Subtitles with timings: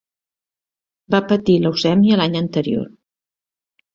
[1.15, 2.89] Va patir leucèmia l'any anterior.